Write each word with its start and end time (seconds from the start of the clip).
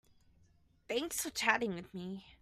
Thanks 0.87 1.21
for 1.21 1.29
chatting 1.29 1.75
with 1.75 1.93
me. 1.93 2.25